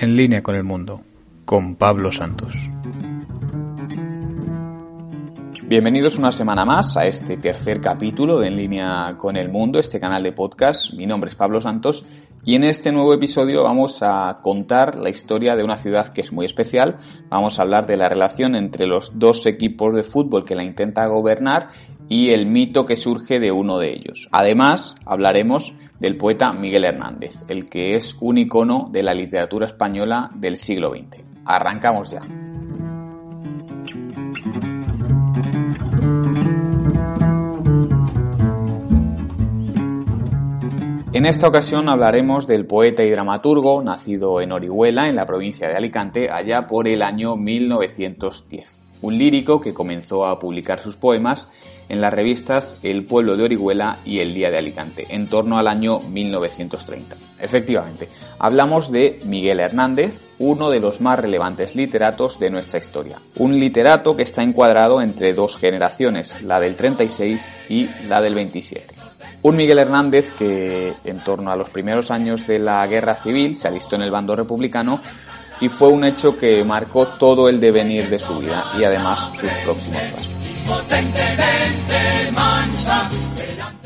En 0.00 0.16
línea 0.16 0.42
con 0.42 0.54
el 0.54 0.64
mundo, 0.64 1.02
con 1.44 1.76
Pablo 1.76 2.10
Santos. 2.10 2.54
Bienvenidos 5.64 6.16
una 6.16 6.32
semana 6.32 6.64
más 6.64 6.96
a 6.96 7.04
este 7.04 7.36
tercer 7.36 7.82
capítulo 7.82 8.38
de 8.38 8.46
En 8.46 8.56
línea 8.56 9.16
con 9.18 9.36
el 9.36 9.50
mundo, 9.50 9.78
este 9.78 10.00
canal 10.00 10.22
de 10.22 10.32
podcast. 10.32 10.94
Mi 10.94 11.04
nombre 11.04 11.28
es 11.28 11.34
Pablo 11.34 11.60
Santos 11.60 12.06
y 12.46 12.54
en 12.54 12.64
este 12.64 12.92
nuevo 12.92 13.12
episodio 13.12 13.62
vamos 13.62 13.98
a 14.00 14.38
contar 14.42 14.96
la 14.96 15.10
historia 15.10 15.54
de 15.54 15.64
una 15.64 15.76
ciudad 15.76 16.08
que 16.08 16.22
es 16.22 16.32
muy 16.32 16.46
especial. 16.46 16.96
Vamos 17.28 17.58
a 17.58 17.62
hablar 17.62 17.86
de 17.86 17.98
la 17.98 18.08
relación 18.08 18.54
entre 18.54 18.86
los 18.86 19.18
dos 19.18 19.44
equipos 19.44 19.94
de 19.94 20.02
fútbol 20.02 20.46
que 20.46 20.54
la 20.54 20.64
intenta 20.64 21.04
gobernar 21.08 21.68
y 22.08 22.30
el 22.30 22.46
mito 22.46 22.86
que 22.86 22.96
surge 22.96 23.38
de 23.38 23.52
uno 23.52 23.78
de 23.78 23.92
ellos. 23.92 24.30
Además, 24.32 24.94
hablaremos 25.04 25.74
del 26.00 26.16
poeta 26.16 26.52
Miguel 26.52 26.84
Hernández, 26.84 27.34
el 27.48 27.68
que 27.68 27.94
es 27.94 28.16
un 28.20 28.38
icono 28.38 28.88
de 28.90 29.02
la 29.02 29.14
literatura 29.14 29.66
española 29.66 30.30
del 30.34 30.56
siglo 30.56 30.90
XX. 30.90 31.22
Arrancamos 31.44 32.10
ya. 32.10 32.22
En 41.12 41.26
esta 41.26 41.48
ocasión 41.48 41.88
hablaremos 41.88 42.46
del 42.46 42.66
poeta 42.66 43.04
y 43.04 43.10
dramaturgo 43.10 43.82
nacido 43.82 44.40
en 44.40 44.52
Orihuela, 44.52 45.08
en 45.08 45.16
la 45.16 45.26
provincia 45.26 45.68
de 45.68 45.74
Alicante, 45.74 46.30
allá 46.30 46.66
por 46.66 46.88
el 46.88 47.02
año 47.02 47.36
1910 47.36 48.80
un 49.02 49.16
lírico 49.16 49.60
que 49.60 49.74
comenzó 49.74 50.26
a 50.26 50.38
publicar 50.38 50.78
sus 50.78 50.96
poemas 50.96 51.48
en 51.90 52.00
las 52.00 52.14
revistas 52.14 52.78
El 52.82 53.04
Pueblo 53.04 53.36
de 53.36 53.44
Orihuela 53.44 53.98
y 54.04 54.20
El 54.20 54.32
Día 54.32 54.50
de 54.50 54.58
Alicante, 54.58 55.06
en 55.10 55.26
torno 55.26 55.58
al 55.58 55.68
año 55.68 56.00
1930. 56.00 57.16
Efectivamente, 57.40 58.08
hablamos 58.38 58.90
de 58.90 59.20
Miguel 59.24 59.60
Hernández, 59.60 60.22
uno 60.38 60.70
de 60.70 60.80
los 60.80 61.00
más 61.00 61.18
relevantes 61.18 61.74
literatos 61.74 62.38
de 62.38 62.50
nuestra 62.50 62.78
historia. 62.78 63.18
Un 63.36 63.58
literato 63.58 64.16
que 64.16 64.22
está 64.22 64.42
encuadrado 64.42 65.02
entre 65.02 65.34
dos 65.34 65.56
generaciones, 65.56 66.40
la 66.42 66.60
del 66.60 66.76
36 66.76 67.52
y 67.68 67.88
la 68.08 68.20
del 68.22 68.34
27. 68.34 68.94
Un 69.42 69.56
Miguel 69.56 69.78
Hernández 69.78 70.32
que 70.38 70.92
en 71.04 71.24
torno 71.24 71.50
a 71.50 71.56
los 71.56 71.70
primeros 71.70 72.10
años 72.10 72.46
de 72.46 72.58
la 72.58 72.86
Guerra 72.86 73.14
Civil 73.16 73.54
se 73.54 73.68
alistó 73.68 73.96
en 73.96 74.02
el 74.02 74.10
bando 74.10 74.36
republicano 74.36 75.00
y 75.60 75.68
fue 75.68 75.88
un 75.88 76.04
hecho 76.04 76.36
que 76.36 76.62
marcó 76.64 77.06
todo 77.06 77.48
el 77.48 77.58
devenir 77.58 78.08
de 78.08 78.18
su 78.18 78.38
vida 78.38 78.64
y 78.78 78.84
además 78.84 79.30
sus 79.34 79.50
próximos 79.64 80.02
pasos. 80.14 80.39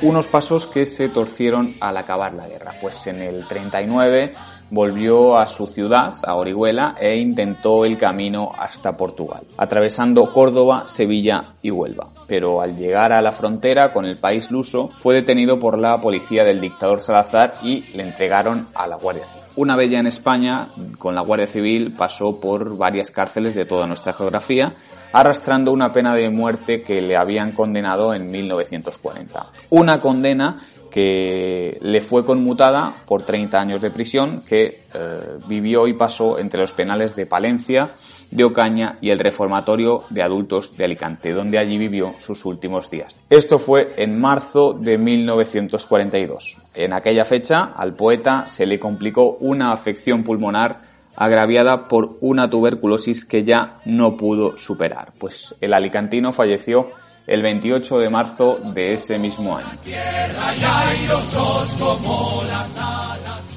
Unos 0.02 0.26
pasos 0.26 0.66
que 0.66 0.86
se 0.86 1.08
torcieron 1.08 1.76
al 1.80 1.96
acabar 1.96 2.34
la 2.34 2.46
guerra, 2.46 2.74
pues 2.80 3.06
en 3.06 3.22
el 3.22 3.46
39 3.48 4.34
volvió 4.70 5.38
a 5.38 5.46
su 5.46 5.66
ciudad, 5.66 6.14
a 6.24 6.34
Orihuela, 6.34 6.94
e 7.00 7.16
intentó 7.16 7.84
el 7.84 7.96
camino 7.98 8.52
hasta 8.58 8.96
Portugal, 8.96 9.42
atravesando 9.56 10.32
Córdoba, 10.32 10.84
Sevilla 10.86 11.54
y 11.62 11.70
Huelva. 11.70 12.08
Pero 12.26 12.60
al 12.60 12.76
llegar 12.76 13.12
a 13.12 13.22
la 13.22 13.32
frontera 13.32 13.92
con 13.92 14.04
el 14.06 14.16
país 14.16 14.50
luso, 14.50 14.90
fue 14.94 15.14
detenido 15.14 15.58
por 15.58 15.78
la 15.78 16.00
policía 16.00 16.44
del 16.44 16.60
dictador 16.60 17.00
Salazar 17.00 17.54
y 17.62 17.82
le 17.94 18.02
entregaron 18.02 18.68
a 18.74 18.86
la 18.86 18.96
Guardia 18.96 19.26
Civil. 19.26 19.44
Una 19.56 19.76
vez 19.76 19.90
ya 19.90 20.00
en 20.00 20.06
España, 20.06 20.68
con 20.98 21.14
la 21.14 21.20
Guardia 21.20 21.46
Civil, 21.46 21.92
pasó 21.92 22.40
por 22.40 22.76
varias 22.76 23.10
cárceles 23.10 23.54
de 23.54 23.66
toda 23.66 23.86
nuestra 23.86 24.14
geografía, 24.14 24.74
arrastrando 25.14 25.70
una 25.70 25.92
pena 25.92 26.12
de 26.16 26.28
muerte 26.28 26.82
que 26.82 27.00
le 27.00 27.16
habían 27.16 27.52
condenado 27.52 28.14
en 28.14 28.32
1940. 28.32 29.46
Una 29.70 30.00
condena 30.00 30.58
que 30.94 31.76
le 31.82 32.00
fue 32.00 32.24
conmutada 32.24 33.02
por 33.04 33.24
30 33.24 33.60
años 33.60 33.80
de 33.80 33.90
prisión 33.90 34.44
que 34.48 34.84
eh, 34.94 35.20
vivió 35.48 35.88
y 35.88 35.92
pasó 35.92 36.38
entre 36.38 36.60
los 36.60 36.72
penales 36.72 37.16
de 37.16 37.26
Palencia, 37.26 37.96
de 38.30 38.44
Ocaña 38.44 38.96
y 39.00 39.10
el 39.10 39.18
reformatorio 39.18 40.04
de 40.10 40.22
adultos 40.22 40.76
de 40.76 40.84
Alicante, 40.84 41.32
donde 41.32 41.58
allí 41.58 41.78
vivió 41.78 42.14
sus 42.20 42.44
últimos 42.44 42.90
días. 42.90 43.18
Esto 43.28 43.58
fue 43.58 43.94
en 43.96 44.20
marzo 44.20 44.72
de 44.72 44.96
1942. 44.96 46.58
En 46.74 46.92
aquella 46.92 47.24
fecha, 47.24 47.72
al 47.74 47.94
poeta 47.94 48.46
se 48.46 48.64
le 48.64 48.78
complicó 48.78 49.36
una 49.40 49.72
afección 49.72 50.22
pulmonar 50.22 50.82
agraviada 51.16 51.88
por 51.88 52.18
una 52.20 52.48
tuberculosis 52.48 53.24
que 53.24 53.42
ya 53.42 53.80
no 53.84 54.16
pudo 54.16 54.56
superar, 54.58 55.12
pues 55.18 55.56
el 55.60 55.74
alicantino 55.74 56.30
falleció 56.30 56.92
el 57.26 57.42
28 57.42 57.98
de 57.98 58.10
marzo 58.10 58.58
de 58.74 58.94
ese 58.94 59.18
mismo 59.18 59.56
año. 59.56 59.68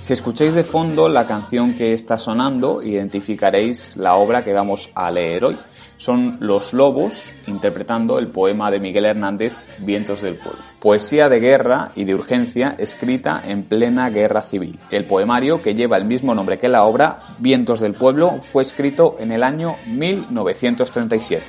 Si 0.02 0.14
escucháis 0.14 0.54
de 0.54 0.64
fondo 0.64 1.10
la 1.10 1.28
canción 1.28 1.74
que 1.74 1.94
está 1.94 2.18
sonando, 2.18 2.82
identificaréis 2.82 3.98
la 3.98 4.16
obra 4.16 4.44
que 4.44 4.54
vamos 4.54 4.90
a 4.96 5.12
leer 5.12 5.44
hoy. 5.44 5.58
Son 5.98 6.38
Los 6.40 6.74
Lobos 6.74 7.32
interpretando 7.48 8.20
el 8.20 8.28
poema 8.28 8.70
de 8.70 8.80
Miguel 8.80 9.06
Hernández, 9.06 9.54
Vientos 9.80 10.22
del 10.22 10.36
Pueblo. 10.36 10.62
Poesía 10.80 11.28
de 11.28 11.40
guerra 11.40 11.92
y 11.96 12.04
de 12.06 12.14
urgencia 12.14 12.76
escrita 12.78 13.42
en 13.46 13.64
plena 13.64 14.10
guerra 14.10 14.44
civil. 14.44 14.80
El 14.92 15.06
poemario, 15.06 15.62
que 15.62 15.74
lleva 15.74 15.98
el 15.98 16.06
mismo 16.06 16.36
nombre 16.36 16.60
que 16.60 16.70
la 16.70 16.84
obra, 16.84 17.20
Vientos 17.40 17.80
del 17.80 17.94
Pueblo, 17.94 18.38
fue 18.42 18.62
escrito 18.62 19.18
en 19.20 19.32
el 19.32 19.44
año 19.44 19.76
1937. 19.88 21.44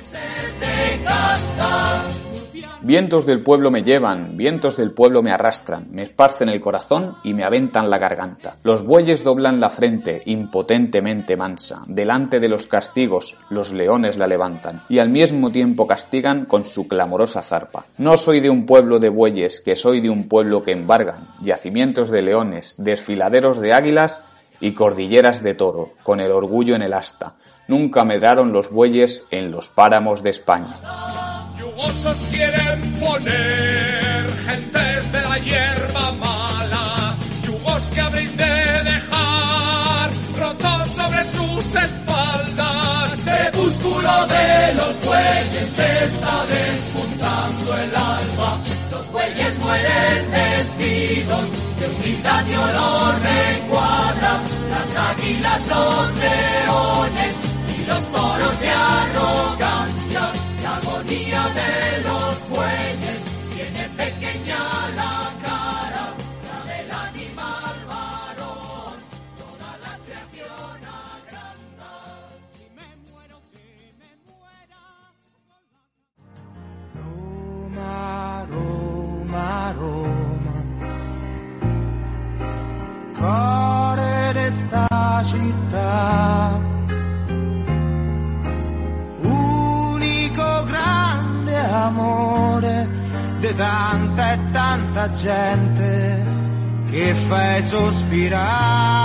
Vientos 2.81 3.25
del 3.25 3.43
pueblo 3.43 3.71
me 3.71 3.83
llevan, 3.83 4.37
vientos 4.37 4.77
del 4.77 4.91
pueblo 4.91 5.21
me 5.21 5.31
arrastran, 5.31 5.89
me 5.91 6.03
esparcen 6.03 6.47
el 6.47 6.61
corazón 6.61 7.17
y 7.25 7.33
me 7.33 7.43
aventan 7.43 7.89
la 7.89 7.97
garganta. 7.97 8.55
Los 8.63 8.83
bueyes 8.83 9.21
doblan 9.21 9.59
la 9.59 9.69
frente, 9.69 10.21
impotentemente 10.25 11.35
mansa. 11.35 11.83
Delante 11.87 12.39
de 12.39 12.47
los 12.47 12.67
castigos, 12.67 13.35
los 13.49 13.73
leones 13.73 14.17
la 14.17 14.27
levantan, 14.27 14.83
y 14.87 14.99
al 14.99 15.09
mismo 15.09 15.51
tiempo 15.51 15.87
castigan 15.87 16.45
con 16.45 16.63
su 16.63 16.87
clamorosa 16.87 17.41
zarpa. 17.41 17.85
No 17.97 18.15
soy 18.15 18.39
de 18.39 18.49
un 18.49 18.65
pueblo 18.65 18.99
de 18.99 19.09
bueyes, 19.09 19.59
que 19.59 19.75
soy 19.75 19.99
de 19.99 20.09
un 20.09 20.29
pueblo 20.29 20.63
que 20.63 20.71
embargan, 20.71 21.27
yacimientos 21.41 22.09
de 22.09 22.21
leones, 22.21 22.75
desfiladeros 22.77 23.59
de 23.59 23.73
águilas 23.73 24.23
y 24.61 24.71
cordilleras 24.71 25.43
de 25.43 25.53
toro, 25.53 25.95
con 26.01 26.21
el 26.21 26.31
orgullo 26.31 26.75
en 26.75 26.83
el 26.83 26.93
asta. 26.93 27.35
Nunca 27.67 28.05
medraron 28.05 28.53
los 28.53 28.69
bueyes 28.69 29.25
en 29.31 29.51
los 29.51 29.69
páramos 29.69 30.23
de 30.23 30.29
España 30.29 30.79
os 31.81 32.17
quieren 32.31 32.81
poner, 32.99 34.23
gentes 34.45 35.11
de 35.11 35.21
la 35.21 35.37
hierba 35.39 36.11
mala, 36.13 37.17
yugos 37.45 37.89
que 37.93 38.01
habréis 38.01 38.35
de 38.35 38.83
dejar 38.83 40.11
rotos 40.37 40.89
sobre 40.93 41.23
sus 41.25 41.75
espaldas. 41.75 43.13
Crepúsculo 43.23 44.27
de 44.27 44.73
los 44.75 45.05
bueyes 45.05 45.79
está 45.79 46.45
despuntando 46.57 47.77
el 47.77 47.95
alba, 47.95 48.59
los 48.91 49.11
bueyes 49.11 49.57
mueren 49.59 50.31
vestidos 50.31 51.45
de 51.79 51.87
humildad 51.87 52.45
y 52.45 52.55
olor 52.55 53.21
recuadra, 53.21 54.41
las 54.69 54.95
águilas, 55.11 55.67
los 55.67 56.15
Unico 89.21 90.63
grande 90.65 91.55
amore 91.57 92.87
di 93.39 93.53
tanta 93.55 94.33
e 94.33 94.39
tanta 94.51 95.11
gente 95.13 96.25
che 96.89 97.13
fai 97.13 97.61
sospirare. 97.63 98.97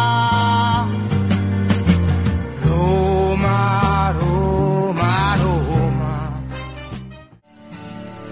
Roma, 2.62 4.10
Roma, 4.18 5.36
Roma. 5.36 6.42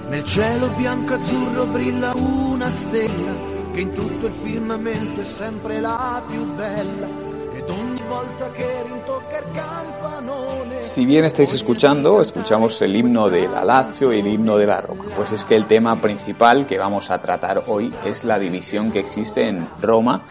Nel 0.09 0.25
cielo 0.25 0.69
bianco-azzurro 0.69 1.67
brilla 1.67 2.13
una 2.15 2.71
stella 2.71 3.51
che 3.73 3.81
in 3.81 3.95
tutto 3.95 4.27
il 4.27 4.33
firmamento 4.33 5.21
è 5.21 5.25
sempre 5.25 5.81
la 5.81 6.23
più 6.29 6.45
bella 6.55 7.22
Si 10.93 11.07
bien 11.07 11.25
estáis 11.25 11.55
escuchando, 11.55 12.21
escuchamos 12.21 12.83
el 12.83 12.95
himno 12.95 13.31
de 13.31 13.49
la 13.49 13.65
Lazio 13.65 14.13
y 14.13 14.21
el 14.21 14.27
himno 14.27 14.59
de 14.59 14.67
la 14.67 14.83
Roma. 14.83 15.05
Pues 15.17 15.33
es 15.33 15.45
que 15.47 15.57
el 15.57 15.65
tema 15.65 15.97
principal 15.97 16.67
que 16.67 16.77
vamos 16.77 17.11
a 17.11 17.19
tratar 17.19 17.65
hoy 17.67 17.91
es 18.05 18.25
la 18.25 18.39
división 18.39 18.91
que 18.91 18.99
existe 18.99 19.49
en 19.49 19.67
Roma 19.81 20.23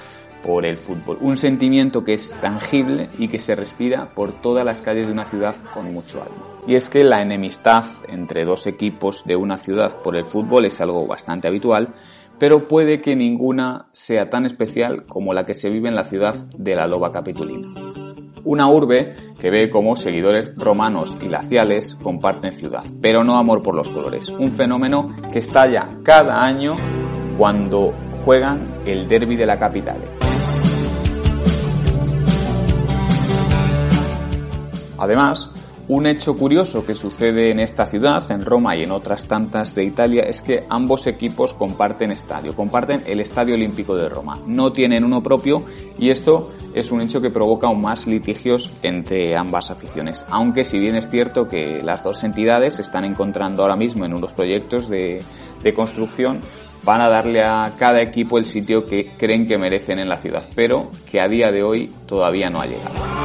por 0.44 0.66
el 0.66 0.78
fútbol. 0.78 1.18
Un 1.20 1.38
sentimiento 1.38 2.04
que 2.04 2.14
es 2.14 2.32
tangible 2.42 3.10
y 3.18 3.28
que 3.28 3.40
se 3.40 3.56
respira 3.56 4.12
por 4.12 4.34
todas 4.34 4.64
las 4.64 4.84
calles 4.84 5.08
de 5.08 5.14
una 5.14 5.26
ciudad 5.26 5.56
con 5.74 5.92
mucho 5.92 6.22
alma. 6.22 6.46
Y 6.68 6.76
es 6.76 6.90
que 6.90 7.04
la 7.04 7.24
enemistad 7.24 7.86
entre 8.08 8.46
dos 8.46 8.68
equipos 8.68 9.24
de 9.26 9.36
una 9.36 9.58
ciudad 9.58 9.98
por 10.04 10.16
el 10.16 10.26
fútbol 10.26 10.66
es 10.66 10.80
algo 10.80 11.08
bastante 11.08 11.48
habitual, 11.48 11.96
pero 12.42 12.68
puede 12.68 13.02
que 13.02 13.16
ninguna 13.16 13.86
sea 13.92 14.32
tan 14.32 14.48
especial 14.48 15.04
como 15.06 15.32
la 15.32 15.46
que 15.46 15.54
se 15.54 15.70
vive 15.70 15.90
en 15.90 15.94
la 15.94 16.06
ciudad 16.06 16.34
de 16.58 16.74
la 16.74 16.88
Loba 16.88 17.12
Capitolina. 17.12 17.68
Una 18.44 18.68
urbe 18.68 19.16
que 19.38 19.52
ve 19.52 19.70
como 19.70 19.96
seguidores 19.96 20.52
romanos 20.56 21.16
y 21.22 21.28
laciales 21.28 21.94
comparten 21.94 22.52
ciudad, 22.52 22.84
pero 23.00 23.24
no 23.24 23.38
amor 23.38 23.62
por 23.62 23.76
los 23.76 23.90
colores. 23.90 24.30
Un 24.30 24.52
fenómeno 24.52 25.16
que 25.32 25.38
estalla 25.38 26.00
cada 26.02 26.44
año 26.44 26.78
cuando 27.38 27.94
juegan 28.26 28.82
el 28.88 29.08
derby 29.08 29.36
de 29.36 29.46
la 29.46 29.60
capital. 29.60 30.02
Además, 34.98 35.52
un 35.88 36.06
hecho 36.06 36.36
curioso 36.36 36.86
que 36.86 36.96
sucede 36.96 37.52
en 37.52 37.60
esta 37.60 37.86
ciudad, 37.86 38.30
en 38.32 38.46
Roma 38.46 38.76
y 38.76 38.84
en 38.84 38.92
otras 38.92 39.28
tantas 39.28 39.76
de 39.76 39.84
Italia, 39.84 40.24
es 40.24 40.42
que 40.42 40.64
ambos 40.70 41.08
equipos 41.08 41.54
comparten 41.54 42.12
estadio, 42.12 42.56
comparten 42.56 43.04
el 43.06 43.20
Estadio 43.20 43.56
Olímpico 43.56 43.96
de 43.96 44.10
Roma. 44.10 44.40
No 44.46 44.72
tienen 44.72 45.04
uno 45.04 45.22
propio 45.22 45.64
y 45.98 46.10
esto 46.10 46.52
es 46.74 46.92
un 46.92 47.02
hecho 47.02 47.22
que 47.22 47.30
provoca 47.30 47.68
aún 47.68 47.82
más 47.82 48.08
litigios 48.08 48.72
entre 48.82 49.36
ambas 49.36 49.72
aficiones. 49.72 50.26
Aunque 50.30 50.64
si 50.64 50.80
bien 50.80 50.96
es 50.96 51.10
cierto 51.10 51.48
que 51.50 51.82
las 51.84 52.04
dos 52.04 52.24
entidades 52.24 52.76
se 52.76 52.82
están 52.82 53.06
encontrando 53.06 53.62
ahora 53.62 53.76
mismo 53.76 54.06
en 54.06 54.14
unos 54.14 54.34
proyectos 54.34 54.88
de, 54.88 55.22
de 55.64 55.74
construcción, 55.74 56.42
van 56.84 57.02
a 57.02 57.10
darle 57.10 57.44
a 57.44 57.74
cada 57.78 58.02
equipo 58.02 58.38
el 58.38 58.46
sitio 58.46 58.88
que 58.88 59.12
creen 59.18 59.48
que 59.48 59.58
merecen 59.58 60.00
en 60.00 60.10
la 60.10 60.18
ciudad, 60.18 60.48
pero 60.56 60.90
que 61.10 61.22
a 61.22 61.28
día 61.28 61.52
de 61.52 61.64
hoy 61.64 61.92
todavía 62.08 62.50
no 62.50 62.62
ha 62.62 62.66
llegado. 62.66 63.21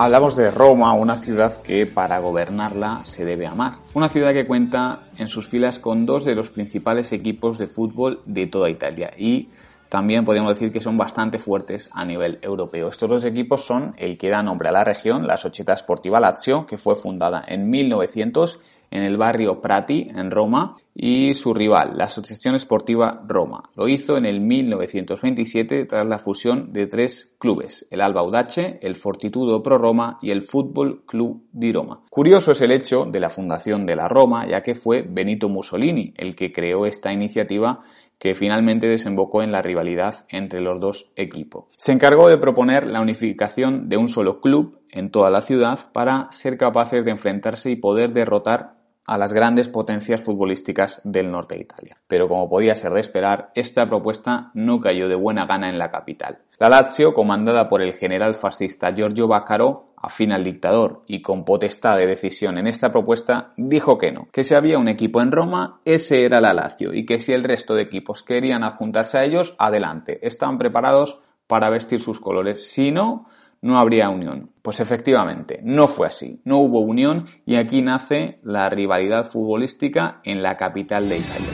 Hablamos 0.00 0.36
de 0.36 0.52
Roma, 0.52 0.92
una 0.92 1.16
ciudad 1.16 1.60
que 1.60 1.84
para 1.84 2.20
gobernarla 2.20 3.00
se 3.02 3.24
debe 3.24 3.48
amar. 3.48 3.78
Una 3.94 4.08
ciudad 4.08 4.32
que 4.32 4.46
cuenta 4.46 5.08
en 5.18 5.26
sus 5.26 5.48
filas 5.48 5.80
con 5.80 6.06
dos 6.06 6.24
de 6.24 6.36
los 6.36 6.50
principales 6.50 7.10
equipos 7.10 7.58
de 7.58 7.66
fútbol 7.66 8.20
de 8.24 8.46
toda 8.46 8.70
Italia 8.70 9.10
y 9.18 9.48
también 9.88 10.24
podríamos 10.24 10.54
decir 10.54 10.70
que 10.70 10.80
son 10.80 10.96
bastante 10.96 11.40
fuertes 11.40 11.90
a 11.92 12.04
nivel 12.04 12.38
europeo. 12.42 12.90
Estos 12.90 13.08
dos 13.08 13.24
equipos 13.24 13.66
son 13.66 13.94
el 13.96 14.16
que 14.16 14.28
da 14.28 14.40
nombre 14.40 14.68
a 14.68 14.72
la 14.72 14.84
región, 14.84 15.26
la 15.26 15.36
Società 15.36 15.76
Sportiva 15.76 16.20
Lazio, 16.20 16.64
que 16.64 16.78
fue 16.78 16.94
fundada 16.94 17.44
en 17.48 17.68
1900 17.68 18.60
en 18.90 19.02
el 19.02 19.16
barrio 19.16 19.60
Prati, 19.60 20.08
en 20.14 20.30
Roma, 20.30 20.76
y 20.94 21.34
su 21.34 21.54
rival, 21.54 21.92
la 21.96 22.04
Asociación 22.04 22.54
Esportiva 22.56 23.22
Roma. 23.26 23.62
Lo 23.76 23.86
hizo 23.86 24.16
en 24.16 24.26
el 24.26 24.40
1927 24.40 25.84
tras 25.84 26.06
la 26.06 26.18
fusión 26.18 26.72
de 26.72 26.86
tres 26.86 27.34
clubes, 27.38 27.86
el 27.90 28.00
Alba 28.00 28.22
Audace, 28.22 28.80
el 28.82 28.96
Fortitudo 28.96 29.62
Pro 29.62 29.78
Roma 29.78 30.18
y 30.20 30.30
el 30.30 30.42
Fútbol 30.42 31.04
Club 31.06 31.44
di 31.52 31.72
Roma. 31.72 32.02
Curioso 32.10 32.52
es 32.52 32.60
el 32.62 32.72
hecho 32.72 33.04
de 33.04 33.20
la 33.20 33.30
fundación 33.30 33.86
de 33.86 33.94
la 33.94 34.08
Roma, 34.08 34.46
ya 34.48 34.62
que 34.62 34.74
fue 34.74 35.02
Benito 35.02 35.48
Mussolini 35.48 36.12
el 36.16 36.34
que 36.34 36.50
creó 36.50 36.84
esta 36.84 37.12
iniciativa 37.12 37.80
que 38.18 38.34
finalmente 38.34 38.88
desembocó 38.88 39.42
en 39.42 39.52
la 39.52 39.62
rivalidad 39.62 40.26
entre 40.28 40.60
los 40.60 40.80
dos 40.80 41.12
equipos. 41.14 41.66
Se 41.76 41.92
encargó 41.92 42.28
de 42.28 42.38
proponer 42.38 42.86
la 42.86 43.00
unificación 43.00 43.88
de 43.88 43.96
un 43.96 44.08
solo 44.08 44.40
club 44.40 44.80
en 44.90 45.10
toda 45.10 45.30
la 45.30 45.42
ciudad 45.42 45.78
para 45.92 46.28
ser 46.32 46.58
capaces 46.58 47.04
de 47.04 47.12
enfrentarse 47.12 47.70
y 47.70 47.76
poder 47.76 48.12
derrotar 48.12 48.77
a 49.08 49.16
las 49.16 49.32
grandes 49.32 49.68
potencias 49.68 50.20
futbolísticas 50.20 51.00
del 51.02 51.30
norte 51.30 51.54
de 51.54 51.62
Italia. 51.62 51.96
Pero 52.06 52.28
como 52.28 52.50
podía 52.50 52.74
ser 52.74 52.92
de 52.92 53.00
esperar, 53.00 53.50
esta 53.54 53.88
propuesta 53.88 54.50
no 54.52 54.80
cayó 54.82 55.08
de 55.08 55.14
buena 55.14 55.46
gana 55.46 55.70
en 55.70 55.78
la 55.78 55.90
capital. 55.90 56.40
La 56.58 56.68
Lazio, 56.68 57.14
comandada 57.14 57.70
por 57.70 57.80
el 57.80 57.94
general 57.94 58.34
fascista 58.34 58.92
Giorgio 58.92 59.26
Baccaro, 59.26 59.94
afín 59.96 60.30
al 60.30 60.44
dictador 60.44 61.04
y 61.06 61.22
con 61.22 61.46
potestad 61.46 61.96
de 61.96 62.06
decisión 62.06 62.58
en 62.58 62.66
esta 62.66 62.92
propuesta, 62.92 63.54
dijo 63.56 63.96
que 63.96 64.12
no, 64.12 64.28
que 64.30 64.44
si 64.44 64.54
había 64.54 64.78
un 64.78 64.88
equipo 64.88 65.22
en 65.22 65.32
Roma, 65.32 65.80
ese 65.86 66.26
era 66.26 66.42
la 66.42 66.52
Lazio, 66.52 66.92
y 66.92 67.06
que 67.06 67.18
si 67.18 67.32
el 67.32 67.44
resto 67.44 67.74
de 67.74 67.82
equipos 67.82 68.22
querían 68.22 68.62
adjuntarse 68.62 69.16
a 69.16 69.24
ellos, 69.24 69.54
adelante, 69.58 70.18
estaban 70.26 70.58
preparados 70.58 71.18
para 71.46 71.70
vestir 71.70 72.00
sus 72.00 72.20
colores. 72.20 72.70
Si 72.70 72.92
no, 72.92 73.26
no 73.60 73.78
habría 73.78 74.10
unión. 74.10 74.50
Pues 74.62 74.80
efectivamente, 74.80 75.60
no 75.62 75.88
fue 75.88 76.06
así, 76.06 76.40
no 76.44 76.58
hubo 76.58 76.80
unión 76.80 77.26
y 77.46 77.56
aquí 77.56 77.82
nace 77.82 78.38
la 78.42 78.68
rivalidad 78.70 79.26
futbolística 79.26 80.20
en 80.24 80.42
la 80.42 80.56
capital 80.56 81.08
de 81.08 81.18
Italia. 81.18 81.48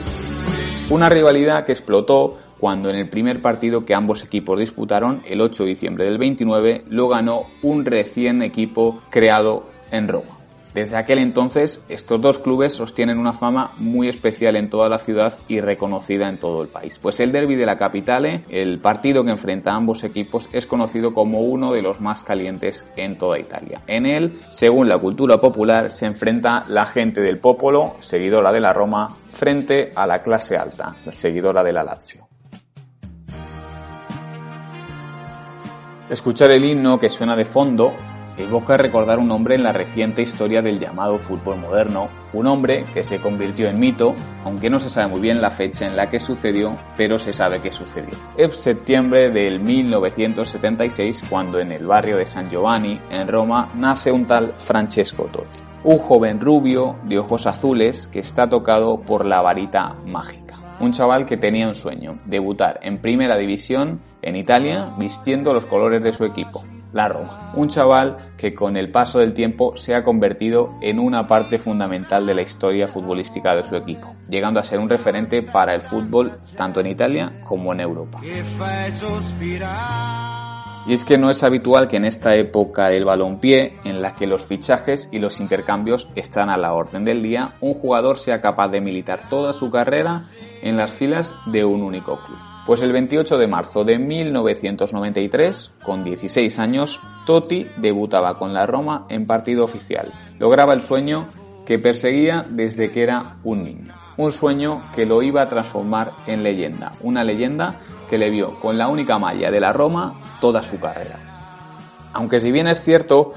Una 0.89 1.09
rivalidad 1.09 1.65
que 1.65 1.71
explotó 1.71 2.37
cuando 2.59 2.89
en 2.89 2.95
el 2.95 3.09
primer 3.09 3.41
partido 3.41 3.85
que 3.85 3.93
ambos 3.93 4.23
equipos 4.23 4.59
disputaron, 4.59 5.21
el 5.25 5.41
8 5.41 5.63
de 5.63 5.69
diciembre 5.69 6.05
del 6.05 6.17
29, 6.17 6.85
lo 6.89 7.07
ganó 7.07 7.47
un 7.61 7.85
recién 7.85 8.41
equipo 8.41 9.01
creado 9.09 9.67
en 9.91 10.07
Roma. 10.07 10.34
Desde 10.75 10.97
aquel 10.97 11.19
entonces, 11.19 11.85
estos 11.87 12.19
dos 12.19 12.37
clubes 12.37 12.73
sostienen 12.73 13.17
una 13.17 13.31
fama 13.31 13.71
muy 13.77 14.09
especial 14.09 14.57
en 14.57 14.69
toda 14.69 14.89
la 14.89 14.99
ciudad 14.99 15.33
y 15.47 15.61
reconocida 15.61 16.27
en 16.27 16.37
todo 16.37 16.61
el 16.61 16.67
país. 16.67 16.99
Pues 16.99 17.21
el 17.21 17.31
derby 17.31 17.55
de 17.55 17.65
la 17.65 17.77
capitale, 17.77 18.43
el 18.49 18.79
partido 18.79 19.23
que 19.23 19.31
enfrenta 19.31 19.71
a 19.71 19.77
ambos 19.77 20.03
equipos, 20.03 20.49
es 20.51 20.67
conocido 20.67 21.13
como 21.13 21.43
uno 21.43 21.71
de 21.71 21.81
los 21.81 22.01
más 22.01 22.25
calientes 22.25 22.85
en 22.97 23.17
toda 23.17 23.39
Italia. 23.39 23.83
En 23.87 24.05
él, 24.05 24.41
según 24.49 24.89
la 24.89 24.97
cultura 24.97 25.37
popular, 25.37 25.91
se 25.91 26.07
enfrenta 26.07 26.65
la 26.67 26.85
gente 26.85 27.21
del 27.21 27.39
popolo, 27.39 27.95
seguidora 28.01 28.51
de 28.51 28.59
la 28.59 28.73
Roma, 28.73 29.15
frente 29.29 29.93
a 29.95 30.05
la 30.05 30.21
clase 30.21 30.57
alta, 30.57 30.97
la 31.05 31.13
seguidora 31.13 31.63
de 31.63 31.71
la 31.71 31.85
Lazio. 31.85 32.27
Escuchar 36.09 36.51
el 36.51 36.65
himno 36.65 36.99
que 36.99 37.09
suena 37.09 37.37
de 37.37 37.45
fondo 37.45 37.93
evoca 38.37 38.77
recordar 38.77 39.19
un 39.19 39.31
hombre 39.31 39.55
en 39.55 39.63
la 39.63 39.71
reciente 39.71 40.21
historia 40.21 40.61
del 40.61 40.79
llamado 40.79 41.17
fútbol 41.17 41.57
moderno, 41.57 42.09
un 42.33 42.47
hombre 42.47 42.85
que 42.93 43.03
se 43.03 43.19
convirtió 43.19 43.67
en 43.67 43.79
mito, 43.79 44.13
aunque 44.43 44.69
no 44.69 44.79
se 44.79 44.89
sabe 44.89 45.07
muy 45.07 45.21
bien 45.21 45.41
la 45.41 45.51
fecha 45.51 45.87
en 45.87 45.95
la 45.95 46.09
que 46.09 46.19
sucedió, 46.19 46.75
pero 46.97 47.19
se 47.19 47.33
sabe 47.33 47.61
que 47.61 47.71
sucedió. 47.71 48.13
Es 48.37 48.55
septiembre 48.55 49.29
del 49.29 49.59
1976 49.59 51.23
cuando 51.29 51.59
en 51.59 51.71
el 51.71 51.85
barrio 51.85 52.17
de 52.17 52.25
San 52.25 52.49
Giovanni, 52.49 52.99
en 53.09 53.27
Roma, 53.27 53.69
nace 53.75 54.11
un 54.11 54.25
tal 54.25 54.53
Francesco 54.57 55.29
Totti, 55.31 55.59
un 55.83 55.97
joven 55.97 56.41
rubio 56.41 56.95
de 57.03 57.19
ojos 57.19 57.47
azules 57.47 58.07
que 58.07 58.19
está 58.19 58.49
tocado 58.49 58.99
por 58.99 59.25
la 59.25 59.41
varita 59.41 59.95
mágica. 60.05 60.55
Un 60.79 60.91
chaval 60.91 61.25
que 61.25 61.37
tenía 61.37 61.69
un 61.69 61.75
sueño, 61.75 62.19
debutar 62.25 62.81
en 62.83 62.97
primera 62.97 63.37
división 63.37 64.01
en 64.21 64.35
Italia 64.35 64.89
vistiendo 64.97 65.53
los 65.53 65.65
colores 65.65 66.03
de 66.03 66.11
su 66.11 66.25
equipo, 66.25 66.65
la 66.95 67.09
Roma. 67.09 67.51
Un 67.55 67.67
chaval 67.67 68.17
que 68.37 68.53
con 68.53 68.77
el 68.77 68.89
paso 68.89 69.19
del 69.19 69.33
tiempo 69.33 69.75
se 69.75 69.93
ha 69.93 70.05
convertido 70.05 70.71
en 70.81 70.97
una 70.97 71.27
parte 71.27 71.59
fundamental 71.59 72.25
de 72.25 72.33
la 72.33 72.41
historia 72.41 72.87
futbolística 72.87 73.53
de 73.53 73.65
su 73.65 73.75
equipo, 73.75 74.15
llegando 74.29 74.61
a 74.61 74.63
ser 74.63 74.79
un 74.79 74.89
referente 74.89 75.43
para 75.43 75.75
el 75.75 75.81
fútbol 75.81 76.39
tanto 76.55 76.79
en 76.79 76.87
Italia 76.87 77.33
como 77.43 77.73
en 77.73 77.81
Europa. 77.81 78.21
Y 80.87 80.93
es 80.93 81.03
que 81.03 81.17
no 81.17 81.29
es 81.29 81.43
habitual 81.43 81.89
que 81.89 81.97
en 81.97 82.05
esta 82.05 82.35
época 82.35 82.87
del 82.87 83.03
balompié, 83.03 83.75
en 83.83 84.01
la 84.01 84.15
que 84.15 84.25
los 84.25 84.45
fichajes 84.45 85.09
y 85.11 85.19
los 85.19 85.41
intercambios 85.41 86.07
están 86.15 86.49
a 86.49 86.55
la 86.55 86.73
orden 86.73 87.03
del 87.03 87.21
día, 87.21 87.55
un 87.59 87.73
jugador 87.73 88.17
sea 88.17 88.39
capaz 88.39 88.69
de 88.69 88.79
militar 88.79 89.19
toda 89.29 89.51
su 89.51 89.69
carrera 89.69 90.21
en 90.61 90.77
las 90.77 90.91
filas 90.91 91.33
de 91.47 91.65
un 91.65 91.81
único 91.81 92.17
club. 92.25 92.54
Pues 92.65 92.81
el 92.81 92.91
28 92.91 93.37
de 93.37 93.47
marzo 93.47 93.83
de 93.83 93.99
1993, 93.99 95.71
con 95.83 96.03
16 96.03 96.57
años, 96.57 96.99
Totti 97.27 97.67
debutaba 97.77 98.39
con 98.39 98.53
la 98.53 98.65
Roma 98.65 99.05
en 99.09 99.27
partido 99.27 99.63
oficial. 99.63 100.11
Lograba 100.39 100.73
el 100.73 100.81
sueño 100.81 101.27
que 101.65 101.77
perseguía 101.77 102.43
desde 102.49 102.91
que 102.91 103.03
era 103.03 103.37
un 103.43 103.63
niño. 103.63 103.93
Un 104.17 104.31
sueño 104.31 104.81
que 104.95 105.05
lo 105.05 105.21
iba 105.21 105.43
a 105.43 105.49
transformar 105.49 106.13
en 106.25 106.41
leyenda. 106.41 106.93
Una 107.01 107.23
leyenda 107.23 107.81
que 108.09 108.17
le 108.17 108.31
vio 108.31 108.59
con 108.59 108.79
la 108.79 108.87
única 108.87 109.19
malla 109.19 109.51
de 109.51 109.59
la 109.59 109.71
Roma 109.71 110.15
toda 110.41 110.63
su 110.63 110.79
carrera. 110.79 111.19
Aunque 112.13 112.39
si 112.39 112.51
bien 112.51 112.65
es 112.65 112.81
cierto 112.81 113.33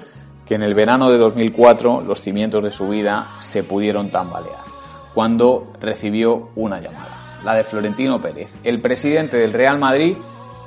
que 0.47 0.55
en 0.55 0.63
el 0.63 0.75
verano 0.75 1.11
de 1.11 1.19
2004 1.19 2.01
los 2.01 2.23
cimientos 2.23 2.65
de 2.65 2.73
su 2.73 2.89
vida 2.89 3.27
se 3.41 3.63
pudieron 3.63 4.09
tambalear, 4.11 4.65
cuando 5.13 5.73
recibió 5.81 6.49
una 6.55 6.81
llamada, 6.81 7.18
la 7.45 7.55
de 7.55 7.65
Florentino 7.65 8.21
Pérez, 8.21 8.55
el 8.65 8.81
presidente 8.81 9.37
del 9.37 9.53
Real 9.53 9.79
Madrid 9.79 10.17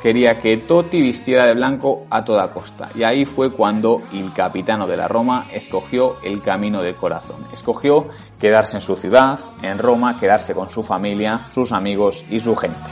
quería 0.02 0.40
que 0.40 0.58
Totti 0.58 1.00
vistiera 1.02 1.46
de 1.46 1.54
blanco 1.54 2.06
a 2.10 2.26
toda 2.26 2.50
costa. 2.50 2.90
Y 2.96 3.04
ahí 3.04 3.26
fue 3.26 3.52
cuando 3.52 4.02
el 4.12 4.34
capitano 4.34 4.88
de 4.88 4.98
la 4.98 5.08
Roma 5.08 5.46
escogió 5.54 6.18
el 6.24 6.42
camino 6.42 6.82
del 6.82 6.96
corazón. 6.96 7.46
Escogió 7.54 8.08
quedarse 8.40 8.78
en 8.78 8.82
su 8.82 8.96
ciudad, 8.96 9.40
en 9.62 9.78
Roma, 9.78 10.20
quedarse 10.20 10.56
con 10.56 10.70
su 10.70 10.82
familia, 10.82 11.48
sus 11.54 11.72
amigos 11.72 12.26
y 12.30 12.40
su 12.40 12.56
gente. 12.56 12.90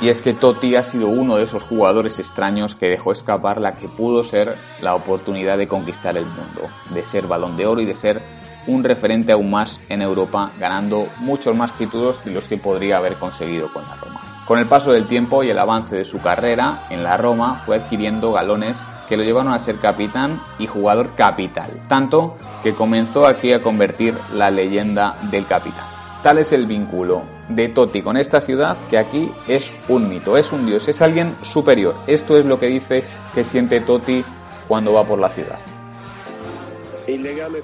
Y 0.00 0.10
es 0.10 0.22
que 0.22 0.32
Totti 0.32 0.76
ha 0.76 0.84
sido 0.84 1.08
uno 1.08 1.36
de 1.36 1.42
esos 1.42 1.64
jugadores 1.64 2.20
extraños 2.20 2.76
que 2.76 2.86
dejó 2.86 3.10
escapar 3.10 3.60
la 3.60 3.74
que 3.74 3.88
pudo 3.88 4.22
ser 4.22 4.56
la 4.80 4.94
oportunidad 4.94 5.58
de 5.58 5.66
conquistar 5.66 6.16
el 6.16 6.24
mundo, 6.24 6.68
de 6.90 7.02
ser 7.02 7.26
balón 7.26 7.56
de 7.56 7.66
oro 7.66 7.80
y 7.80 7.84
de 7.84 7.96
ser 7.96 8.22
un 8.68 8.84
referente 8.84 9.32
aún 9.32 9.50
más 9.50 9.80
en 9.88 10.02
Europa, 10.02 10.52
ganando 10.60 11.08
muchos 11.18 11.56
más 11.56 11.74
títulos 11.74 12.24
de 12.24 12.30
los 12.30 12.46
que 12.46 12.58
podría 12.58 12.98
haber 12.98 13.14
conseguido 13.14 13.72
con 13.72 13.82
la 13.82 13.96
Roma. 13.96 14.20
Con 14.46 14.58
el 14.58 14.66
paso 14.66 14.92
del 14.92 15.06
tiempo 15.06 15.42
y 15.42 15.50
el 15.50 15.58
avance 15.58 15.96
de 15.96 16.04
su 16.04 16.20
carrera 16.20 16.84
en 16.90 17.02
la 17.02 17.16
Roma, 17.16 17.60
fue 17.66 17.76
adquiriendo 17.76 18.32
galones 18.32 18.82
que 19.08 19.16
lo 19.16 19.24
llevaron 19.24 19.52
a 19.52 19.58
ser 19.58 19.76
capitán 19.76 20.40
y 20.58 20.66
jugador 20.66 21.10
capital, 21.16 21.70
tanto 21.88 22.36
que 22.62 22.74
comenzó 22.74 23.26
aquí 23.26 23.52
a 23.52 23.62
convertir 23.62 24.14
la 24.34 24.50
leyenda 24.50 25.18
del 25.30 25.46
capitán. 25.46 25.86
Tal 26.22 26.38
es 26.38 26.52
el 26.52 26.66
vínculo 26.66 27.22
de 27.48 27.68
Totti 27.68 28.02
con 28.02 28.16
esta 28.16 28.40
ciudad 28.40 28.76
que 28.90 28.98
aquí 28.98 29.30
es 29.46 29.72
un 29.88 30.08
mito, 30.08 30.36
es 30.36 30.52
un 30.52 30.66
dios, 30.66 30.88
es 30.88 31.00
alguien 31.00 31.36
superior. 31.42 31.94
Esto 32.06 32.36
es 32.36 32.44
lo 32.44 32.58
que 32.58 32.66
dice 32.66 33.04
que 33.34 33.44
siente 33.44 33.80
Totti 33.80 34.24
cuando 34.66 34.92
va 34.92 35.04
por 35.04 35.18
la 35.18 35.28
ciudad. 35.28 35.58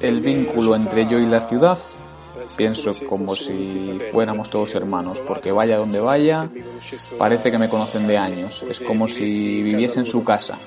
El 0.01 0.21
vínculo 0.23 0.75
entre 0.75 1.07
yo 1.07 1.19
y 1.19 1.27
la 1.27 1.41
ciudad 1.41 1.79
pienso 2.57 2.93
como 3.09 3.35
si 3.35 3.99
fuéramos 4.11 4.49
todos 4.49 4.75
hermanos, 4.75 5.21
porque 5.27 5.53
vaya 5.53 5.77
donde 5.77 6.01
vaya, 6.01 6.49
parece 7.19 7.51
que 7.51 7.59
me 7.59 7.69
conocen 7.69 8.07
de 8.07 8.19
años, 8.19 8.63
es 8.69 8.81
como 8.81 9.07
si 9.07 9.63
viviese 9.63 10.01
en 10.01 10.07
su 10.07 10.25
casa. 10.25 10.59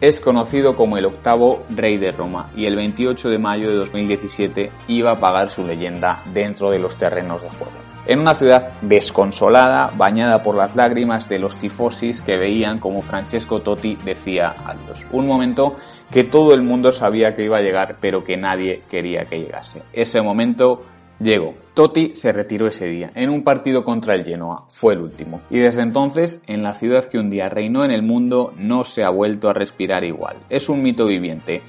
Es 0.00 0.20
conocido 0.20 0.76
como 0.76 0.96
el 0.96 1.04
octavo 1.04 1.64
rey 1.68 1.98
de 1.98 2.12
Roma 2.12 2.48
y 2.56 2.64
el 2.64 2.76
28 2.76 3.28
de 3.28 3.38
mayo 3.38 3.68
de 3.68 3.74
2017 3.74 4.70
iba 4.88 5.10
a 5.10 5.20
pagar 5.20 5.50
su 5.50 5.66
leyenda 5.66 6.22
dentro 6.32 6.70
de 6.70 6.78
los 6.78 6.96
terrenos 6.96 7.42
de 7.42 7.50
juego. 7.50 7.72
En 8.06 8.20
una 8.20 8.34
ciudad 8.34 8.72
desconsolada, 8.80 9.92
bañada 9.96 10.42
por 10.42 10.54
las 10.54 10.74
lágrimas 10.74 11.28
de 11.28 11.38
los 11.38 11.56
tifosis 11.56 12.22
que 12.22 12.38
veían 12.38 12.78
como 12.78 13.02
Francesco 13.02 13.60
Totti 13.60 13.96
decía 13.96 14.54
adiós. 14.64 15.04
Un 15.12 15.26
momento 15.26 15.76
que 16.10 16.24
todo 16.24 16.54
el 16.54 16.62
mundo 16.62 16.92
sabía 16.92 17.36
que 17.36 17.44
iba 17.44 17.58
a 17.58 17.62
llegar, 17.62 17.96
pero 18.00 18.24
que 18.24 18.36
nadie 18.36 18.82
quería 18.90 19.26
que 19.26 19.40
llegase. 19.40 19.82
Ese 19.92 20.20
momento 20.22 20.84
llegó. 21.20 21.54
Totti 21.74 22.12
se 22.14 22.32
retiró 22.32 22.66
ese 22.66 22.86
día, 22.86 23.10
en 23.14 23.30
un 23.30 23.44
partido 23.44 23.84
contra 23.84 24.14
el 24.14 24.24
Genoa, 24.24 24.64
fue 24.68 24.94
el 24.94 25.00
último. 25.00 25.40
Y 25.50 25.58
desde 25.58 25.82
entonces, 25.82 26.42
en 26.46 26.62
la 26.62 26.74
ciudad 26.74 27.04
que 27.04 27.18
un 27.18 27.30
día 27.30 27.48
reinó 27.48 27.84
en 27.84 27.90
el 27.90 28.02
mundo, 28.02 28.52
no 28.56 28.84
se 28.84 29.04
ha 29.04 29.10
vuelto 29.10 29.48
a 29.48 29.54
respirar 29.54 30.04
igual. 30.04 30.36
Es 30.48 30.68
un 30.68 30.82
mito 30.82 31.06
viviente. 31.06 31.62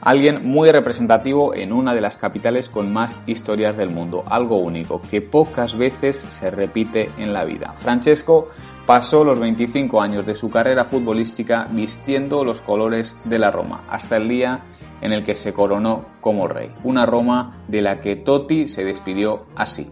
Alguien 0.00 0.46
muy 0.46 0.70
representativo 0.70 1.54
en 1.54 1.72
una 1.72 1.94
de 1.94 2.00
las 2.00 2.16
capitales 2.16 2.68
con 2.68 2.92
más 2.92 3.20
historias 3.26 3.76
del 3.76 3.90
mundo, 3.90 4.24
algo 4.28 4.56
único, 4.56 5.02
que 5.02 5.20
pocas 5.20 5.76
veces 5.76 6.16
se 6.16 6.50
repite 6.50 7.10
en 7.18 7.32
la 7.32 7.44
vida. 7.44 7.74
Francesco 7.74 8.48
pasó 8.86 9.24
los 9.24 9.38
25 9.38 10.00
años 10.00 10.24
de 10.24 10.34
su 10.34 10.50
carrera 10.50 10.84
futbolística 10.84 11.68
vistiendo 11.70 12.44
los 12.44 12.60
colores 12.60 13.16
de 13.24 13.38
la 13.38 13.50
Roma, 13.50 13.84
hasta 13.90 14.16
el 14.16 14.28
día 14.28 14.60
en 15.00 15.12
el 15.12 15.24
que 15.24 15.34
se 15.34 15.52
coronó 15.52 16.06
como 16.20 16.48
rey. 16.48 16.70
Una 16.84 17.04
Roma 17.04 17.62
de 17.68 17.82
la 17.82 18.00
que 18.00 18.16
Totti 18.16 18.68
se 18.68 18.84
despidió 18.84 19.46
así. 19.56 19.90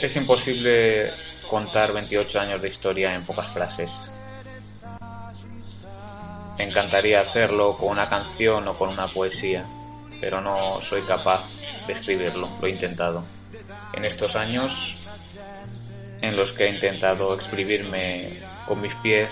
Es 0.00 0.16
imposible 0.16 1.10
contar 1.48 1.92
28 1.92 2.40
años 2.40 2.62
de 2.62 2.68
historia 2.68 3.14
en 3.14 3.26
pocas 3.26 3.52
frases. 3.52 4.10
Encantaría 6.60 7.22
hacerlo 7.22 7.74
con 7.78 7.88
una 7.88 8.10
canción 8.10 8.68
o 8.68 8.74
con 8.74 8.90
una 8.90 9.06
poesía, 9.06 9.64
pero 10.20 10.42
no 10.42 10.82
soy 10.82 11.00
capaz 11.02 11.62
de 11.86 11.94
escribirlo, 11.94 12.50
lo 12.60 12.66
he 12.66 12.70
intentado. 12.70 13.24
En 13.94 14.04
estos 14.04 14.36
años 14.36 14.94
en 16.20 16.36
los 16.36 16.52
que 16.52 16.66
he 16.66 16.68
intentado 16.68 17.34
exprimirme 17.34 18.42
con 18.68 18.78
mis 18.78 18.94
pies, 18.96 19.30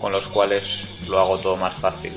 con 0.00 0.10
los 0.10 0.26
cuales 0.26 0.82
lo 1.08 1.20
hago 1.20 1.38
todo 1.38 1.56
más 1.56 1.74
fácil. 1.74 2.12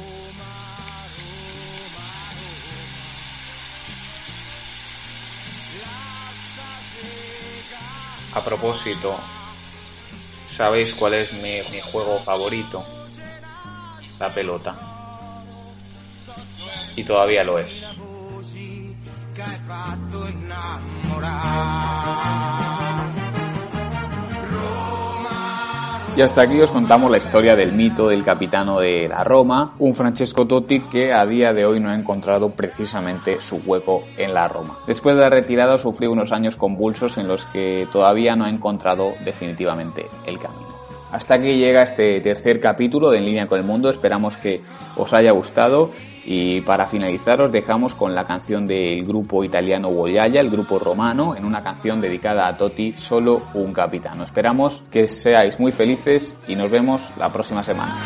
A 8.34 8.44
propósito, 8.44 9.20
¿sabéis 10.48 10.96
cuál 10.96 11.14
es 11.14 11.32
mi, 11.32 11.62
mi 11.72 11.80
juego 11.80 12.20
favorito? 12.24 12.84
La 14.22 14.32
pelota. 14.32 14.76
Y 16.96 17.04
todavía 17.04 17.44
lo 17.44 17.58
es. 17.58 17.88
Y 26.16 26.22
hasta 26.22 26.42
aquí 26.44 26.62
os 26.62 26.70
contamos 26.70 27.10
la 27.10 27.18
historia 27.18 27.56
del 27.56 27.72
mito 27.72 28.10
del 28.10 28.24
capitano 28.24 28.80
de 28.80 29.08
la 29.08 29.24
Roma, 29.24 29.74
un 29.80 29.96
Francesco 29.96 30.46
Totti 30.46 30.82
que 30.82 31.14
a 31.14 31.26
día 31.26 31.52
de 31.54 31.66
hoy 31.66 31.80
no 31.80 31.90
ha 31.90 31.96
encontrado 31.96 32.52
precisamente 32.52 33.42
su 33.42 33.56
hueco 33.66 34.04
en 34.18 34.36
la 34.36 34.48
Roma. 34.48 34.78
Después 34.86 35.16
de 35.16 35.22
la 35.22 35.32
retirada 35.32 35.80
sufrió 35.80 36.12
unos 36.12 36.32
años 36.32 36.58
convulsos 36.58 37.18
en 37.18 37.28
los 37.28 37.46
que 37.46 37.88
todavía 37.92 38.36
no 38.36 38.46
ha 38.46 38.50
encontrado 38.50 39.14
definitivamente 39.26 40.06
el 40.28 40.38
camino. 40.38 40.71
Hasta 41.12 41.36
aquí 41.36 41.58
llega 41.58 41.84
este 41.84 42.22
tercer 42.22 42.60
capítulo 42.62 43.12
de 43.12 43.18
En 43.18 43.26
línea 43.26 43.48
con 43.48 43.60
el 43.60 43.66
mundo, 43.66 43.90
esperamos 43.90 44.38
que 44.38 44.62
os 44.96 45.14
haya 45.14 45.32
gustado 45.32 45.92
y 46.24 46.62
para 46.62 46.88
finalizar 46.88 47.42
os 47.42 47.52
dejamos 47.52 47.96
con 47.96 48.16
la 48.16 48.26
canción 48.26 48.68
del 48.68 49.04
grupo 49.04 49.44
italiano 49.44 49.90
Boyaya, 49.90 50.40
el 50.40 50.50
grupo 50.50 50.80
romano, 50.80 51.36
en 51.36 51.46
una 51.46 51.64
canción 51.64 52.00
dedicada 52.00 52.48
a 52.48 52.56
Totti, 52.56 52.94
solo 52.98 53.42
un 53.54 53.74
capitano. 53.74 54.24
Esperamos 54.24 54.84
que 54.90 55.08
seáis 55.08 55.60
muy 55.60 55.72
felices 55.72 56.36
y 56.48 56.56
nos 56.56 56.72
vemos 56.72 57.12
la 57.18 57.30
próxima 57.30 57.64
semana. 57.64 58.00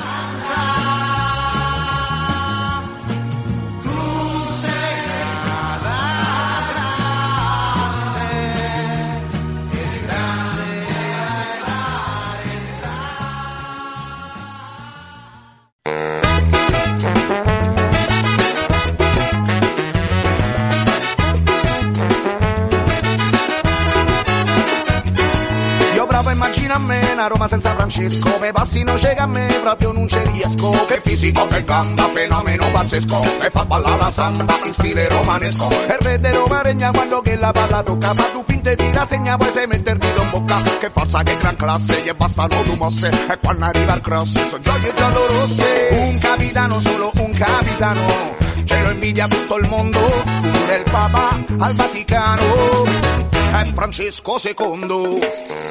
A 26.77 27.27
Roma 27.27 27.47
senza 27.47 27.73
Francesco 27.73 28.37
Me 28.39 28.51
passi 28.51 28.83
non 28.83 28.97
c'è 28.97 29.15
a 29.17 29.25
me, 29.25 29.47
proprio 29.61 29.93
non 29.93 30.07
ci 30.07 30.19
riesco. 30.31 30.71
Che 30.87 30.99
fisico, 31.01 31.47
che 31.47 31.63
gamba, 31.63 32.09
fenomeno 32.09 32.69
pazzesco 32.69 33.23
E 33.41 33.49
fa 33.49 33.63
ballare 33.65 33.97
la 33.97 34.11
samba 34.11 34.59
in 34.65 34.73
stile 34.73 35.07
romanesco. 35.07 35.69
E 35.69 35.97
re 35.99 36.19
de 36.19 36.31
Roma 36.33 36.61
regna 36.61 36.91
quando 36.91 37.21
che 37.21 37.37
la 37.37 37.51
palla 37.51 37.81
tocca 37.81 38.13
Fa 38.13 38.23
tu 38.33 38.43
finte 38.45 38.75
di 38.75 38.91
rassegna, 38.91 39.37
poi 39.37 39.51
sei 39.53 39.67
metter 39.67 39.97
dito 39.97 40.21
in 40.21 40.29
bocca. 40.29 40.61
Che 40.79 40.89
forza, 40.93 41.23
che 41.23 41.37
gran 41.37 41.55
classe, 41.55 42.01
gli 42.01 42.11
bastano 42.11 42.61
due 42.63 42.75
mosse 42.75 43.09
E 43.09 43.39
quando 43.39 43.65
arriva 43.65 43.93
il 43.93 44.01
cross, 44.01 44.45
so 44.45 44.59
gioie 44.59 44.93
giallo-rosse. 44.93 45.87
Un 45.91 46.19
capitano, 46.19 46.79
solo 46.81 47.11
un 47.15 47.31
capitano 47.31 48.35
Ce 48.65 48.81
lo 48.81 48.89
invidia 48.91 49.27
tutto 49.27 49.57
il 49.57 49.67
mondo 49.69 49.99
Pure 49.99 50.75
il 50.75 50.91
Papa 50.91 51.43
al 51.59 51.73
Vaticano 51.73 53.04
è 53.51 53.71
Francesco 53.73 54.37
II. 54.41 55.19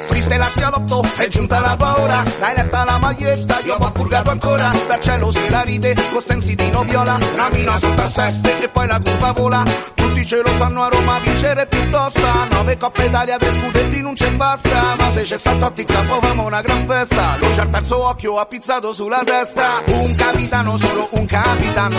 Triste 0.07 0.37
l'aziolotto, 0.37 1.03
è 1.17 1.27
giunta 1.27 1.59
la 1.59 1.75
paura, 1.75 2.23
l'hai 2.39 2.55
letta 2.55 2.83
la 2.83 2.97
maglietta, 2.99 3.59
io 3.65 3.75
ho 3.75 3.91
purgato 3.91 4.29
ancora, 4.29 4.71
dal 4.87 5.01
cielo 5.01 5.31
se 5.31 5.49
la 5.49 5.61
ride, 5.61 5.95
con 6.11 6.21
sensi 6.21 6.55
di 6.55 6.69
noviola, 6.69 7.17
la 7.35 7.49
mina 7.51 7.77
sotto 7.77 8.01
al 8.01 8.11
sette 8.11 8.63
e 8.63 8.69
poi 8.69 8.87
la 8.87 9.01
colpa 9.03 9.31
vola, 9.31 9.63
tutti 9.93 10.25
ce 10.25 10.41
lo 10.41 10.53
sanno 10.53 10.83
a 10.83 10.87
Roma 10.87 11.19
vincere 11.19 11.65
piuttosto, 11.67 12.21
nove 12.51 12.77
coppe 12.77 13.05
Italia 13.05 13.37
per 13.37 13.53
scudetti 13.53 14.01
non 14.01 14.13
c'è 14.13 14.31
basta, 14.35 14.95
ma 14.97 15.09
se 15.09 15.23
c'è 15.23 15.37
stato 15.37 15.73
in 15.75 15.85
campo 15.85 16.19
famo 16.21 16.45
una 16.45 16.61
gran 16.61 16.85
festa, 16.87 17.35
luce 17.39 17.61
al 17.61 17.69
terzo 17.69 18.07
occhio 18.07 18.37
ha 18.37 18.45
pizzato 18.45 18.93
sulla 18.93 19.23
testa, 19.25 19.81
un 19.85 20.15
capitano, 20.15 20.77
solo 20.77 21.09
un 21.11 21.25
capitano, 21.25 21.97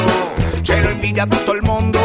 ce 0.62 0.80
lo 0.80 0.90
invidia 0.90 1.26
tutto 1.26 1.52
il 1.54 1.62
mondo, 1.62 2.00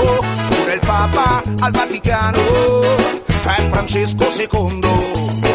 pure 0.50 0.74
il 0.74 0.80
Papa 0.80 1.42
al 1.60 1.72
Vaticano 1.72 3.21
Francesco 3.44 4.26
II. 4.40 5.51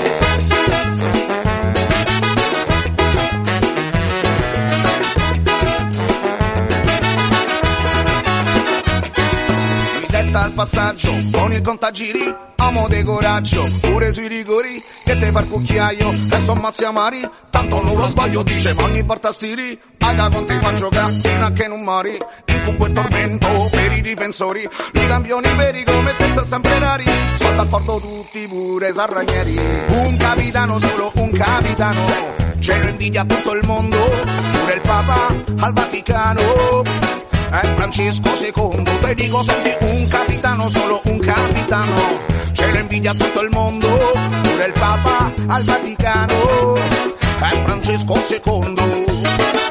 Passaggio 10.57 11.13
con 11.33 11.53
il 11.53 11.61
contagiri 11.61 12.35
amo 12.57 12.89
de 12.89 13.05
coraggio 13.05 13.63
pure 13.83 14.11
sui 14.11 14.27
rigori 14.27 14.83
che 15.05 15.19
te 15.19 15.31
fa 15.31 15.45
cucchiaio 15.45 16.11
resto 16.31 16.53
ammazzi 16.53 16.85
amari 16.85 17.29
tanto 17.51 17.83
non 17.83 17.95
lo 17.95 18.07
sbaglio 18.07 18.43
dice 18.43 18.73
ma 18.73 18.85
ogni 18.85 19.03
volta 19.03 19.33
stiri 19.33 19.79
aga 19.99 20.31
continua 20.31 20.69
a 20.71 20.73
giocare 20.73 21.13
fino 21.13 21.45
a 21.45 21.51
che 21.51 21.69
non 21.69 21.83
mori 21.83 22.19
incubo 22.47 22.87
e 22.87 22.93
tormento 22.93 23.69
per 23.71 23.93
i 23.93 24.01
difensori 24.01 24.63
i 24.63 25.07
campioni 25.07 25.55
veri 25.57 25.85
come 25.85 26.17
te 26.17 26.31
sono 26.31 26.47
sempre 26.47 26.79
rari 26.79 27.05
sono 27.37 27.57
d'accordo 27.57 27.99
tutti 27.99 28.47
pure 28.49 28.93
sarragneri 28.95 29.59
un 29.59 30.17
capitano 30.17 30.79
solo 30.79 31.13
un 31.17 31.31
capitano 31.33 32.01
ce 32.61 32.79
lo 32.79 32.89
invidia 32.89 33.27
tutto 33.27 33.53
il 33.55 33.67
mondo 33.67 33.99
pure 33.99 34.73
il 34.73 34.81
papa 34.81 35.27
al 35.61 35.73
Vaticano 35.75 37.16
è 37.51 37.75
Francesco 37.75 38.29
II, 38.29 38.85
te 39.01 39.15
dico 39.15 39.43
senti 39.43 39.75
un 39.81 40.09
capitano, 40.09 40.69
solo 40.69 41.01
un 41.05 41.19
capitano, 41.19 41.95
ce 42.53 42.71
lo 42.73 42.79
invidia 42.79 43.13
tutto 43.13 43.41
il 43.43 43.51
mondo, 43.51 43.89
pure 43.89 44.67
il 44.67 44.73
Papa 44.73 45.33
al 45.47 45.63
Vaticano, 45.63 46.75
è 46.75 47.63
Francesco 47.63 48.15
II. 48.15 49.66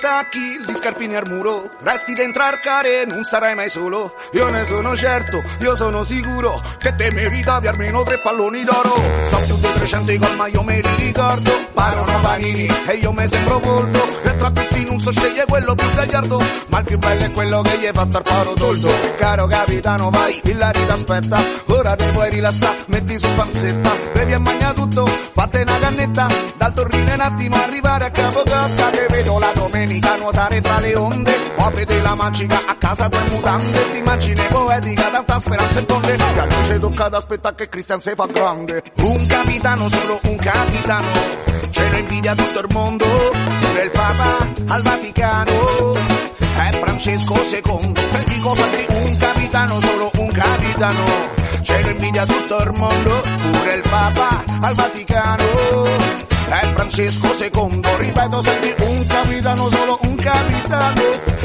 M'attacchi 0.00 0.60
gli 0.64 0.74
scarpini 0.76 1.16
al 1.16 1.24
muro, 1.26 1.70
resti 1.80 2.14
dentro 2.14 2.44
al 2.44 2.60
care, 2.60 3.04
non 3.04 3.24
sarai 3.24 3.56
mai 3.56 3.68
solo. 3.68 4.14
Io 4.30 4.48
ne 4.48 4.62
sono 4.62 4.94
certo, 4.94 5.42
io 5.58 5.74
sono 5.74 6.04
sicuro 6.04 6.62
che 6.78 6.94
te 6.94 7.10
meritavi 7.12 7.66
almeno 7.66 8.04
tre 8.04 8.20
palloni 8.20 8.62
d'oro. 8.62 8.94
So 8.94 9.36
più 9.44 9.56
di 9.88 10.18
300 10.18 10.18
gol 10.18 10.36
ma 10.36 10.46
io 10.48 10.62
me 10.62 10.80
li 10.80 10.94
ricordo, 11.06 11.50
parono 11.72 12.20
panini 12.20 12.66
e 12.66 12.92
io 13.00 13.12
me 13.12 13.26
sembro 13.26 13.58
volto. 13.58 14.06
E 14.22 14.36
tra 14.36 14.50
tutti 14.50 14.84
non 14.84 15.00
so 15.00 15.10
sceglie 15.12 15.44
quello 15.46 15.74
più 15.74 15.90
gagliardo, 15.90 16.42
ma 16.68 16.78
il 16.78 16.84
più 16.84 16.98
bello 16.98 17.24
è 17.24 17.32
quello 17.32 17.62
che 17.62 17.78
gli 17.78 17.86
hai 17.86 17.92
fatto 17.94 18.16
al 18.18 18.22
paro 18.22 18.52
tolto. 18.52 18.90
Caro 19.16 19.46
capitano 19.46 20.10
vai, 20.10 20.40
il 20.44 20.58
Lari 20.58 20.86
t'aspetta, 20.86 21.42
ora 21.66 21.96
te 21.96 22.04
puoi 22.12 22.30
rilassare, 22.30 22.78
metti 22.86 23.18
su 23.18 23.28
panzetta, 23.34 23.96
bevi 24.12 24.32
e 24.32 24.38
mangia 24.38 24.72
tutto, 24.74 25.06
fatte 25.06 25.62
una 25.62 25.78
cannetta, 25.78 26.26
dal 26.58 26.74
torrino 26.74 27.14
un 27.14 27.20
attimo 27.20 27.56
arrivare 27.56 28.04
a 28.04 28.10
capo 28.10 28.42
cacca 28.44 28.90
che 28.90 29.06
vedo 29.08 29.38
la 29.38 29.50
domenica 29.54 30.16
nuotare 30.16 30.60
tra 30.60 30.78
le 30.78 30.96
onde. 30.96 31.36
O 31.56 31.64
a 31.64 31.70
vedere 31.70 32.02
la 32.02 32.14
magica 32.14 32.60
a 32.66 32.74
casa 32.76 33.08
tue 33.08 33.22
mutande. 33.30 33.78
St'immagine 33.88 34.46
poetica 34.48 35.10
tanta 35.10 35.40
speranza 35.40 35.78
in 35.80 35.86
fonde 35.86 36.16
che 36.16 36.22
a 36.22 36.44
noi 36.44 36.80
tocca 36.80 37.04
ad 37.06 37.14
aspettare 37.14 37.54
che 37.56 37.68
Cristian 37.68 38.00
si 38.00 38.12
fa 38.14 38.26
grande. 38.26 38.82
Un 38.94 39.26
capitano 39.26 39.77
solo 39.86 40.18
un 40.22 40.36
capitano. 40.36 41.08
Ce 41.70 41.90
lo 41.90 41.96
invidia 41.98 42.34
tutto 42.34 42.60
il 42.60 42.66
mondo. 42.70 43.06
Pure 43.06 43.82
il 43.82 43.90
Papa 43.90 44.48
al 44.68 44.82
Vaticano. 44.82 45.92
È 46.38 46.70
Francesco 46.72 47.34
II 47.34 47.92
te 47.92 48.24
dico 48.26 48.54
fatti 48.54 48.86
un 48.88 49.16
capitano 49.18 49.80
solo 49.80 50.10
un 50.16 50.30
capitano. 50.32 51.04
Ce 51.62 51.82
lo 51.82 51.90
invidia 51.90 52.24
tutto 52.24 52.62
il 52.62 52.72
mondo. 52.76 53.20
Pure 53.20 53.74
il 53.74 53.82
Papa 53.82 54.44
al 54.60 54.74
Vaticano. 54.74 56.26
È 56.48 56.72
Francesco 56.72 57.26
II, 57.26 57.82
ripeto 57.98 58.40
senti 58.40 58.74
un 58.78 59.06
capitano, 59.06 59.68
solo 59.68 59.98
un 60.00 60.16
capitano, 60.16 61.02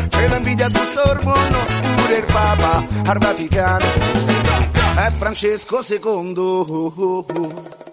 ce 0.07 0.27
lo 0.29 0.35
invidia 0.37 0.69
tutto 0.69 1.11
il 1.11 1.19
mondo, 1.23 1.57
pure 1.97 2.17
il 2.19 2.25
Papa 2.25 2.85
al 3.05 3.17
Vaticano, 3.17 3.85
è 4.95 5.11
Francesco 5.17 5.83
II. 5.85 7.92